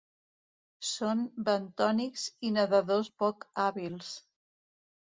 [0.91, 4.15] Són bentònics i nedadors poc hàbils.